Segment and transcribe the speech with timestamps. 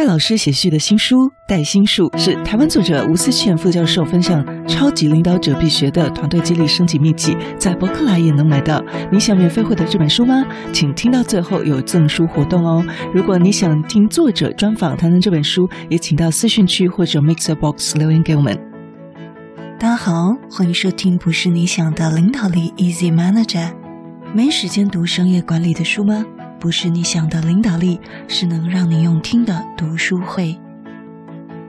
[0.00, 8.82] 戴老师写序的新书《戴心术》是台湾作者吴思倩副教授分享超级领导者必学的团队激励升级秘籍，在博客来也能买到。
[9.12, 10.42] 你想免费获得这本书吗？
[10.72, 12.82] 请听到最后有赠书活动哦！
[13.12, 18.58] 如果你想听作者专访谈谈这本书，也请到私讯区或者 Mixer Box 留言给我们。
[19.78, 23.74] 大家好，欢迎收听《不是你想的领导力》，Easy Manager。
[24.32, 26.24] 没时间读商业管理的书吗？
[26.60, 27.98] 不是你想的领导力，
[28.28, 30.54] 是能让你用听的读书会。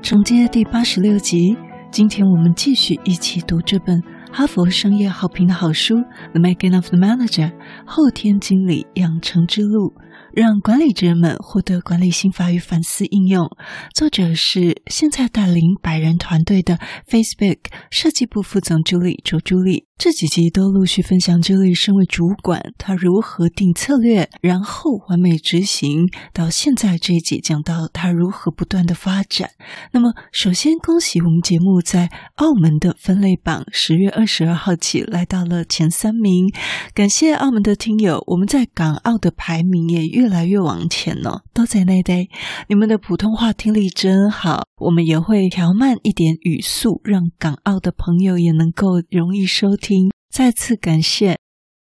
[0.02, 1.56] 承接第八十六集，
[1.90, 5.96] 今天我们继续一起读这本哈佛商业好评的好书
[6.34, 7.50] 《The Making of the Manager》
[7.86, 9.94] 后天经理养成之路。
[10.34, 13.50] 让管理者们获得管理心法与反思应用。
[13.94, 17.58] 作者是现在带领百人团队的 Facebook
[17.90, 19.88] 设计部副总助理周朱莉。
[20.04, 26.08] 这几集都陆续分享这位身为主管，他如何定策略，然后完美执行。
[26.34, 29.52] 到现在这一集讲到他如何不断的发展。
[29.92, 36.48] 那么，首先恭喜我们节目在澳门的分类榜十月二十二号起来到了前三名，
[36.96, 38.24] 感谢澳门的听友。
[38.26, 42.28] 我们在港澳的排名也越来越往前了，都在那代。
[42.68, 49.91] 你们的普通话听力真好，我们也会调慢一点语速，让港澳的朋友也能够容易收听。
[50.30, 51.38] 再次感谢。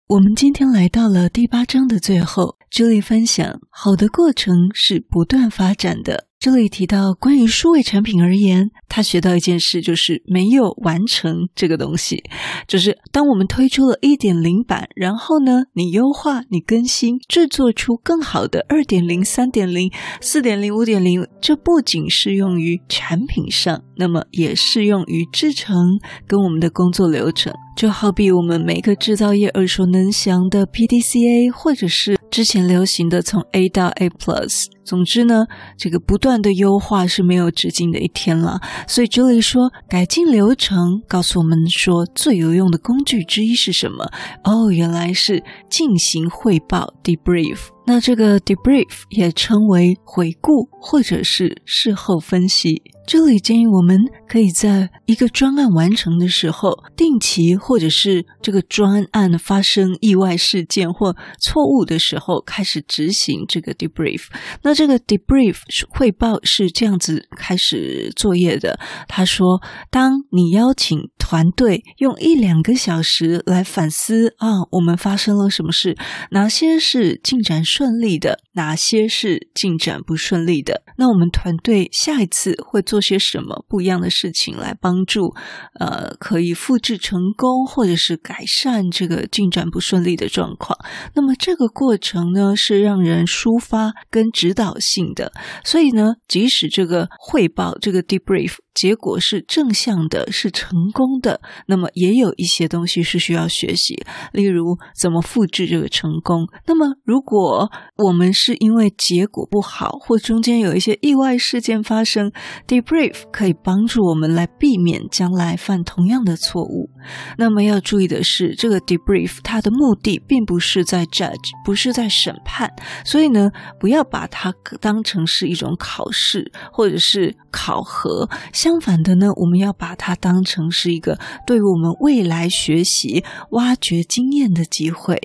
[0.08, 6.29] 我们今天来到了第八章的最后，这里分享好的过程是不断发展的。
[6.40, 12.24] 这里提到关于数位产品而言，他学到一件事，就是没有完成这个东西。
[12.66, 27.54] 就是当我们推出了一点零版，然后呢，你优化、你更新，制作出更好的二点零、三点零、四点零、五点零，这不仅适用于产品上，那么也适用于制程跟我们的工作流程。
[27.76, 34.66] 就好比我们每个制造业耳熟能详的 PDCA，或者是之前流行的从 A 到 A Plus。
[34.84, 35.46] 总之呢，
[35.78, 38.60] 这个不断的优化是没有止境的一天了。
[38.88, 44.12] 所以这里说改进流程，告诉我们说最有用的工具之一是什么？
[44.44, 47.58] 哦，原来是进行汇报 （debrief）。
[47.90, 52.84] 那这个 debrief 也称为回顾或者是事后分析。
[53.08, 64.26] 这里建议我们可以在一个专案完成的时候，定期或者是这个专案发生意外事件或错误的时候，开始执行这个 debrief。
[64.62, 65.58] 那这个 debrief
[65.90, 68.80] 汇报是这样子开始作业的。
[69.08, 75.98] 他说，当你邀请团队用一两个小时来反思啊，我们发生了什么事，
[76.30, 82.84] 哪些是进展顺顺利的，哪些是进展不顺利的，那我们团队下一次会。
[82.90, 85.36] 做些什么不一样的事情来帮助，
[85.80, 90.76] 呃，可以复制成功，或者是改善这个进展不顺利的状况。
[91.14, 95.32] 那么这个过程呢，是让人抒发跟指导性的。
[95.64, 98.56] 所以呢，即使这个汇报，这个 debrief。
[98.80, 101.42] 结果是正向的，是成功的。
[101.68, 104.02] 那么也有一些东西是需要学习，
[104.32, 106.48] 例如怎么复制这个成功。
[106.66, 112.32] 那么如果我们是因为结果不好，或中间有一些意外事件发生
[112.66, 116.90] ，debrief 可以帮助我们来避免将来犯同样的错误。
[117.38, 121.36] 那么要注意的是，这个 debrief 它的目的并不是在 judge，
[121.66, 122.72] 不是在审判，
[123.04, 128.30] 所以呢，不要把它当成是一种考试或者是考核。
[128.54, 131.18] 像相反的呢，我们要把它当成是一个
[131.48, 135.20] 对于我们未来学习、挖掘经验的机会。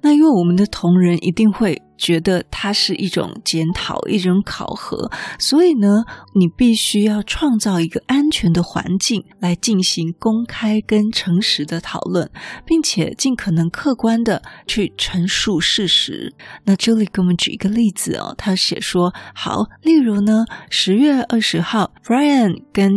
[0.00, 5.08] 那因为我们的同仁一定会觉得它是一种检讨、一种考核，
[5.38, 6.04] 所以呢，
[6.34, 12.28] 你必须要创造一个安全的环境来进行公开跟诚实的讨论，
[12.66, 16.34] 并且尽可能客观的去陈述事实。
[16.64, 22.90] 那这里给我们举一个例子哦，他写说，好，例如呢，十月二十号，Brian 跟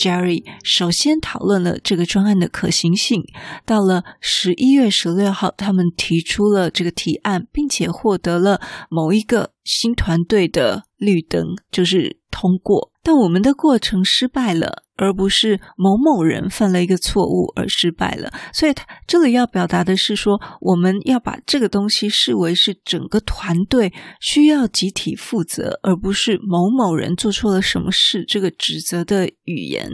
[0.00, 3.22] Jerry 首先讨论了这个专案的可行性。
[3.66, 12.90] 到了十一月十六号，他们提出了这个提案，并且获得了某一个新团队的绿灯，就是通过。
[13.02, 14.84] 但我们的过程失败了。
[15.00, 29.90] 而不是某某人犯了一个错误而失败了，所以他这里要表达的是说，我们要把这个东西视为是整个团队需要集体负责，而不是某某人做错了什么事这个指责的语言，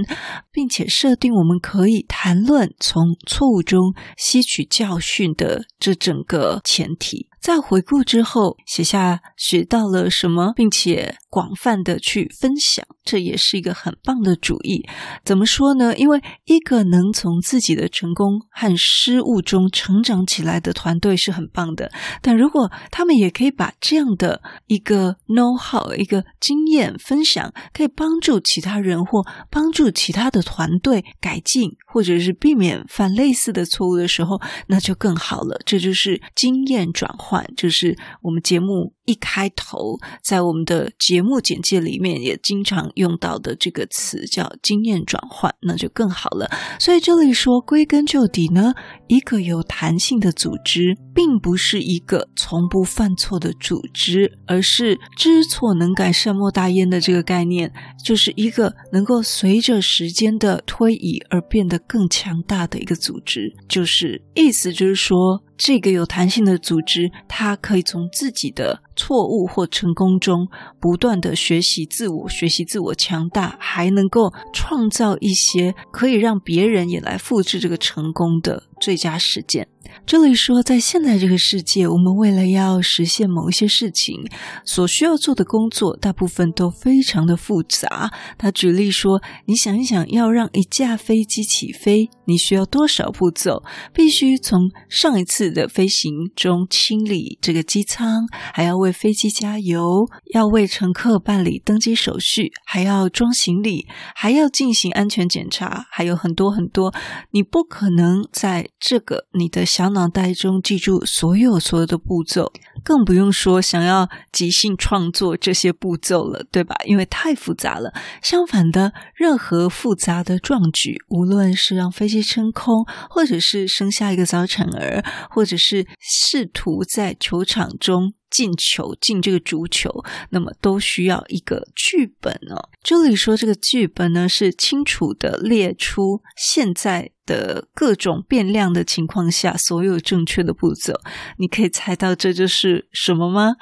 [0.50, 7.28] 并且设定我们可以谈论从错误中吸取教训的这整个前提。
[7.40, 14.84] 在回顾之后写下学到了什么，并且广泛的去分享，这也是一个很棒的主意。
[15.24, 15.96] 怎么说呢？
[15.96, 21.90] 因为一个能从自己的成功和失误中成长起来的团队是很棒的，
[22.20, 35.60] 但如果他们也可以把这样的一个 know how、一个经验分享，可以帮助其他人或帮助其他的团队改进，或者是避免犯类似的错误的时候，那就更好了。
[35.64, 46.48] 这就是经验转换，就是我们节目一开头在我们的节目简介里面也经常用到的这个词，叫经验转换，那就更好了。
[46.78, 48.72] 所以这里说，归根究底呢，
[49.08, 57.72] 一个有弹性的组织，并不是一个从不犯错的组织，而是知错能改，善莫大焉的这个概念，
[58.04, 63.52] 就是一个能够随着时间的推移而变得更强大的一个组织。
[63.68, 65.42] 就是意思就是说。
[65.56, 70.48] 这个有弹性的组织，它可以从自己的错误或成功中
[70.80, 79.68] 不断的学习自我，学习自我强大，还能够创造一些可以让别人也来复制这个成功的最佳实践。
[80.04, 84.16] 这里说，在现在这个世界，我们为了要实现某一些事情，
[84.64, 88.10] 所需要做的工作，大部分都非常的复杂。
[88.36, 93.62] 他举例说，你想一想，要让一架飞机起飞，你需要多少步骤？
[93.94, 94.58] 必须从
[94.88, 106.94] 上一次的飞行中清理这个机舱，还要为为飞机加油，要为乘客办理登机手续，还要装行李，还要进行安全检查，还有很多很多。
[107.32, 112.52] 你不可能在这个你的小脑袋中记住所有所有的步骤，
[112.84, 116.76] 更不用说想要即兴创作这些步骤了，对吧？
[116.86, 117.92] 因为太复杂了。
[118.22, 128.14] 相反的，任何复杂的壮举，无论是让飞机升空，或者是生下一个早产儿，或者是试图在球场中。
[128.30, 129.90] 进球进这个足球，
[130.30, 132.68] 那么都需要一个剧本哦。
[132.82, 140.94] 这里说这个剧本呢，是清楚地列出现在的各种变量的情况下所有正确的步骤。
[141.38, 143.54] 你可以猜到这就是什么吗？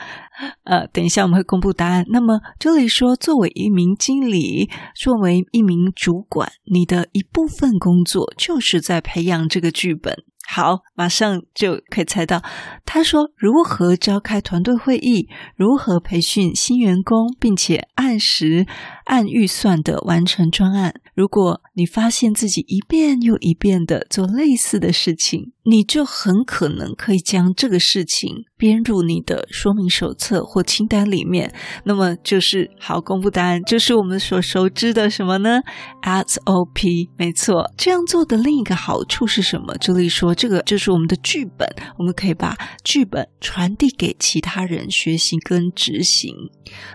[0.64, 2.04] 呃，等一下我们会公布答案。
[2.08, 10.24] 那么这里说，作为一名经理，作为一名主管，你的一部分工作就是在培养这个剧本。
[10.46, 12.42] 好，马上就可以猜到。
[12.84, 15.28] 他说：“如何召开团队会议？
[15.56, 18.66] 如何培训新员工，并且按时、
[19.06, 20.94] 按预算的完成专案？
[21.14, 31.54] 如果你发现自己一遍又一遍的做类似的事情，你就很可能可以将这个事情编入你的说明手册或清单里面。
[31.84, 35.60] 那么就是好，公布答案，就是我们所熟知的什么呢
[36.02, 37.08] ？SOP。
[37.16, 39.76] 没错，这样做的另一个好处是什么？
[39.78, 41.68] 朱莉说，这个就是我们的剧本，
[41.98, 46.34] 我们可以把剧本传递给其他人学习跟执行。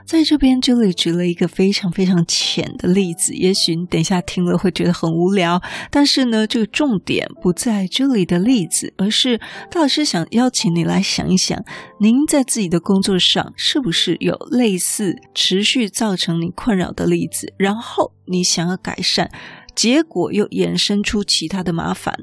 [0.05, 5.61] 在这边，这里举了一个非常非常浅的例子，也许你等一下大家听了会觉得很无聊，
[5.91, 8.65] 但是呢，这个重点不在这里的例。
[8.69, 9.39] 子，而是
[9.71, 11.63] 大老师想邀请你来想一想，
[11.99, 17.51] 您在自己的工作上是不是有类似持续造成你困扰的例子？
[17.57, 19.31] 然后你想要改善。
[19.79, 22.13] 结果又衍生出其他的麻烦。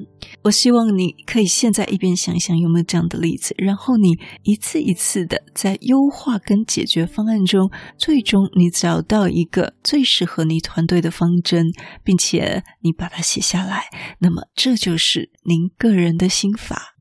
[0.43, 11.65] 我希望你可以现在一边想想有没有这样的例子，然后你一次一次的在优化跟解决方案中，最终你找到一个最适合你团队的方针，
[12.03, 13.85] 并且你把它写下来。
[14.19, 16.93] 那么这就是您个人的心法。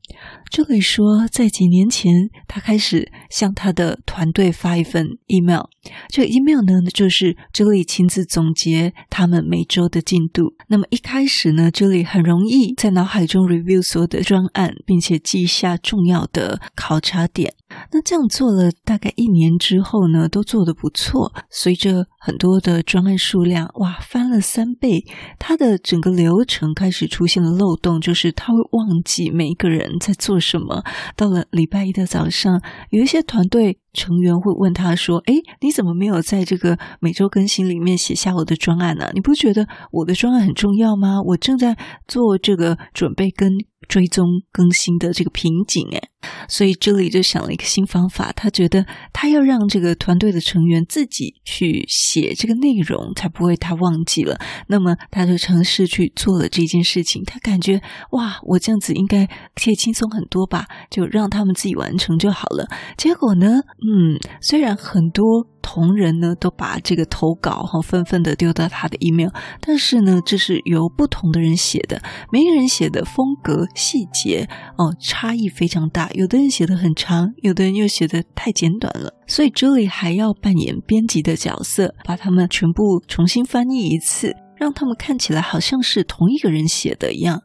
[0.56, 5.64] 这里说，在几年前，他开始向他的团队发一份 email。
[6.08, 10.54] 这个 email 呢，就是 Julie 亲自总结他们每周的进度。
[10.68, 17.52] 那么一开始呢，，Julie 很容易在脑海中 review 所有的专案，并且记下重要的考察点。
[17.92, 21.34] 那这样做了大概一年之后呢，都做得不错。
[21.50, 25.04] 随着很多的专案数量，哇，翻了三倍，
[25.38, 30.84] 他的整个流程开始出现了漏洞，就是他会忘记每一个人在做什么。
[31.16, 39.10] 到了礼拜一的早上，有一些团队成员会问他说：“诶，你怎么没有在这个每周更新里面写下我的专案呢？
[39.14, 41.22] 你不觉得我的专案很重要吗？
[41.24, 41.76] 我正在
[42.06, 43.50] 做这个准备跟。”
[43.88, 46.08] 追踪更新的这个瓶颈，诶，
[46.48, 48.32] 所以这里就想了一个新方法。
[48.32, 54.40] 他觉得他要让这个团队的成员自己去写这个内容，才不会他忘记了。
[54.66, 57.22] 那么他就尝试去做了这件事情。
[57.24, 59.24] 他感觉哇，我这样子应该
[59.54, 60.66] 可以轻松很多吧？
[60.90, 62.66] 就让他们自己完成就好了。
[62.96, 69.28] 结果呢，嗯，虽然很多同仁呢都把这个投稿哈纷纷的丢到他的 email，
[69.60, 72.02] 但是呢，这是由不同的人写的，
[72.32, 87.40] 每个人写的风格细节哦差异非常大，有的人写的很长，有的人又写的太简短了，所以 Julie 还要扮演编辑的角色，把他们全部重新翻译一次，让他们看起来好像是同一个人写的一样。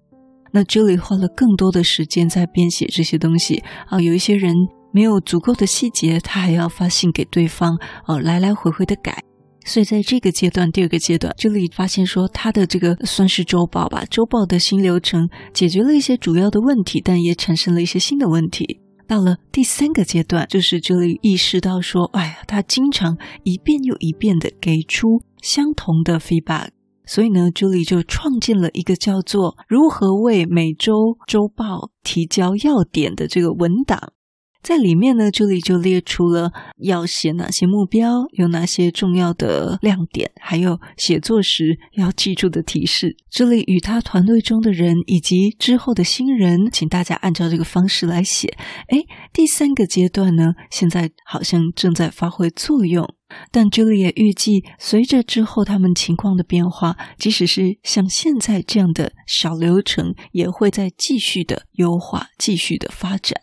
[0.52, 4.54] 那 Julie 花了更多的时间在编写这些东西啊，有一些人
[4.92, 9.24] 没有足够的细节，他还要发信给对方，哦，来来回回的改。
[9.64, 18.80] 所以在这个阶段，第二个阶段这里发现说，他的这个算是周报吧，周报的新流程解决了一些主要的问题，但也产生了一些新的问题。
[19.08, 26.70] 到了第三个阶段，就是这里意识到说，哎呀，他经常一遍又一遍的给出相同的 feedback。
[27.06, 30.94] 所以呢，Julie 就创建了一个叫做“如何为每周
[31.28, 34.14] 周报提交要点”的这个文档。
[34.62, 43.18] 在里面呢，Julie 就列出了要写哪些目标，有哪些重要的亮点，还有写作时要记住的提示。
[43.30, 48.56] 这里与他团队中的人以及之后的新人，请大家按照这个方式来写。
[48.90, 53.08] 诶，第三个阶段呢，现在好像正在发挥作用。
[53.50, 63.42] 但这里也预计，随着之后他们情况的变化，即使是像现在这样的小流程，也会在继续的优化，继续的发展。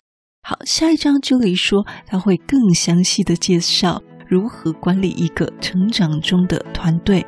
[0.49, 7.23] 好，下一章朱莉说，他会更详细的介绍如何管理一个成长中的团队。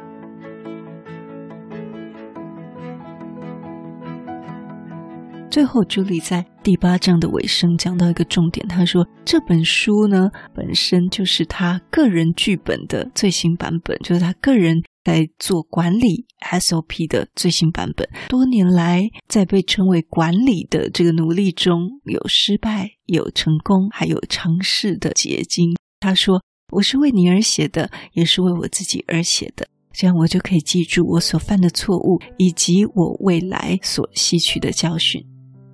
[5.51, 18.09] 最后朱莉在第八章的尾声讲到一个重点，他说这本书呢本身就是他个人剧本的最新版本，就是他个人在做管理 SOP 的最新版本。
[18.29, 25.75] 多年来在被称为管理的这个努力中，有失败，有成功，还有尝试的结晶。
[25.99, 26.41] 他说
[26.75, 35.27] ：“我是为你而写的，也是为我自己而写的，这样我就可以记住我所犯的错误，以及我未来所吸取的教训。”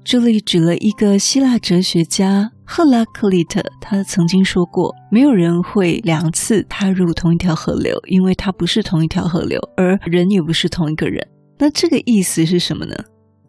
[0.02, 11.24] 这里举了一个希腊哲学家赫拉克利特，他曾经说过：“没有人会两次踏入同一条河流，因为他不是同一条河流，而人也不是同一个人。”
[11.58, 12.94] 那这个意思是什么呢？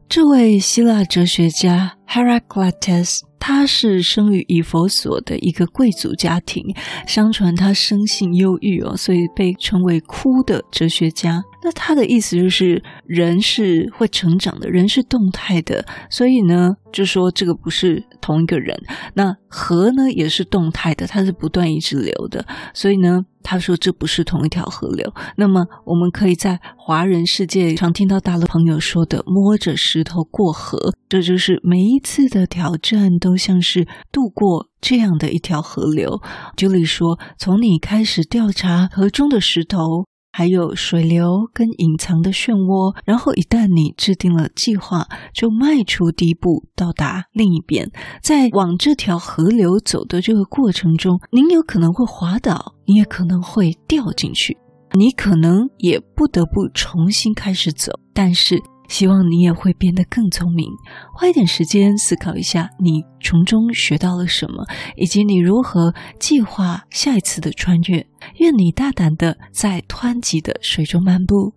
[0.07, 6.63] 这位希腊哲学家 Heraclitus，他是生于以弗所的一个贵族家庭，
[7.05, 11.43] 相传他生性忧郁哦，所以被称为“哭的哲学家”。
[11.63, 18.77] 那他的意思就是，人是会成长的，人是动态的，所以呢，就说这个不是同一个人。
[19.15, 25.13] 那河呢，也是动态的，它是不断一直流的，所以呢，他说这不是同一条河流。
[25.35, 36.21] 那么，我们可以在华人世界常听到大陆朋友说的“摸着石头过河”，这就是每一次的挑战都像是渡过这样的一条河流。
[36.55, 40.05] Julie 说，从你开始调查河中的石头。
[40.33, 47.89] 还有水流跟隐藏的漩涡，然后一旦你制定了计划，就迈出第一步，到达另一边。
[48.21, 54.55] 在往这条河流走的这个过程中，您有可能会滑倒，你也可能会掉进去，
[54.93, 58.61] 你可能也不得不重新开始走，但是。
[58.87, 60.67] 希望你也会变得更聪明，
[61.13, 64.65] 花一点时间思考一下，你从中学到了什么，
[64.95, 68.05] 以及你如何计划下一次的穿越。
[68.37, 71.53] 愿你大胆的在湍急的水中漫步，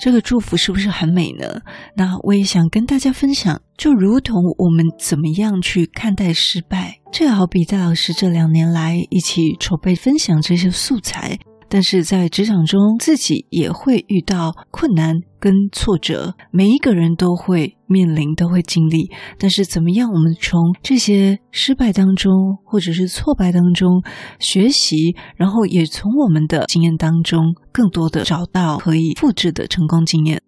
[0.00, 1.60] 这个祝福是不是很美呢？
[1.96, 11.38] 那我也想跟大家分享，就如同我们怎么样去看待失败，这好比戴老师这两年来一起筹备分享这些素材。
[11.68, 19.10] 但是在职场中，自己也会遇到困难跟挫折，每一个人都会面临，都会经历。
[19.38, 22.32] 但是怎么样，我们从这些失败当中，
[22.64, 24.02] 或者是挫败当中
[24.38, 30.42] 学习，然后也从我们的经验当中，更多的找到可以复制的成功经验。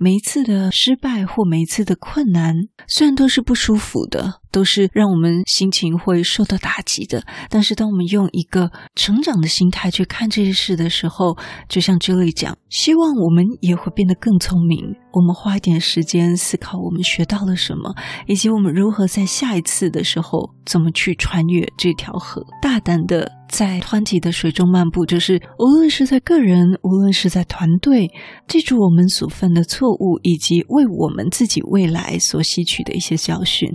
[0.00, 2.54] 每一次的失败或每一次的困难，
[2.86, 11.36] 虽然都是不舒服的，都是让我们心情会受到打击的，但是当我们用一个成长的心态去看这些事的时候，
[11.68, 14.96] 就像 Julie 讲，希望我们也会变得更聪明。
[15.10, 17.94] 我们花一点时间思考我们学到了什么，
[18.26, 25.04] 以及我们如何在下一次的时候怎么去穿越这条河，大胆的在湍急的水中漫步。
[25.06, 28.08] 就是无论是在个人，无论是在团队，
[28.46, 33.68] 记住我们所犯的错误，以及为我们自己未来所吸取的一些教训，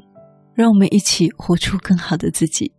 [0.55, 2.73] 让我们一起活出更好的自己。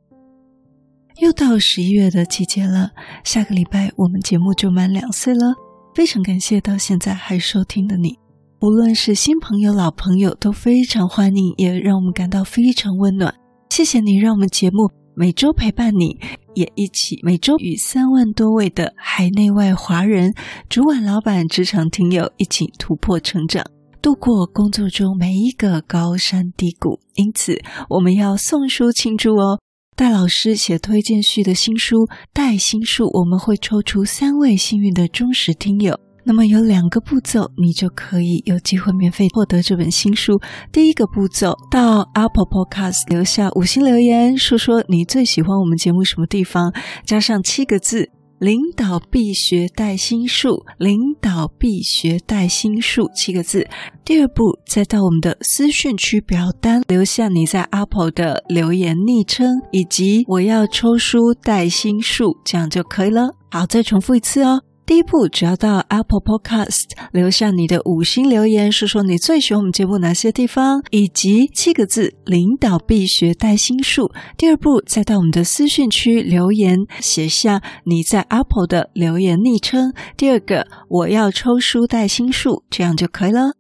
[1.21, 2.90] 又到十一月的季节了，
[3.25, 5.54] 下个礼拜我们节目就满两岁了。
[5.95, 8.19] 非常感谢到现在还收听的你。
[8.61, 13.33] 无论是新朋友、老朋友，都非常欢迎，也让我们感到非常温暖。
[13.71, 16.19] 谢谢你，让我们节目每周陪伴你，
[16.54, 20.35] 也一起每周与三万多位的海内外华人、
[20.69, 23.64] 主管、老板、职场听友一起突破成长，
[24.04, 27.00] 度过工作中每一个高山低谷。
[27.14, 27.58] 因此，
[27.88, 29.58] 我们要送书庆祝哦！
[29.96, 31.96] 戴老师写推荐序的新书
[32.30, 35.99] 《戴新书》，我们会抽出三位幸运的忠实听友。
[36.23, 40.38] 那么有两个步骤，你就可以有机会免费获得这本新书。
[40.70, 46.75] 第一个步骤，到 Apple Podcast 留下五星留言，说说你最喜欢我们节目什么地方，
[47.06, 48.11] 加上七个字
[48.45, 53.67] “领导必学带心术”，领导必学带心术七个字。
[54.05, 63.31] 第二步，再到我们的私讯区表单留下你在 Apple 的留言昵称，以及我要抽书带心术，这样就可以了。
[63.51, 64.61] 好，再重复一次哦。
[64.87, 74.12] 第一步，只要到 Apple Podcast 留下你的五星留言，说说你最喜欢我们节目哪些地方，以及七个字“领导必学带心术”。
[74.37, 79.95] 第二步，再到我们的私讯区留言，写下你在 Apple 的留言昵称。
[80.19, 83.55] 第二个，我要抽书带心术，这样就可以了。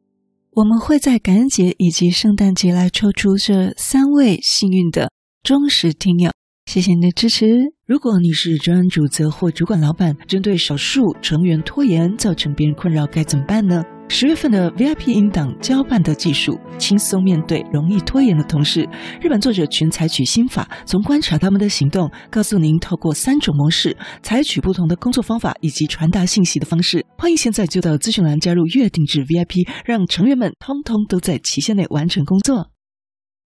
[0.52, 5.10] 我们会在感恩节以及圣诞节来抽出这三位幸运的
[5.42, 6.30] 忠实听友。
[6.66, 7.46] 谢谢你的支持。
[7.86, 13.84] 如果你是专案主责或主管老板，针对少数成员拖延造成别人困扰，该怎么办呢？
[14.08, 18.88] 十月份的 VIP 音档交办的技术，轻松面对容易拖延的同事。
[19.20, 27.04] 日本作者群采取心法，从观察他们的行动，告诉您透过三种模式，采取不同的工作方法以及传达信息的方式。
[27.16, 32.73] 欢迎现在就到咨询栏加入月定制 VIP，让成员们通通都在期限内完成工作。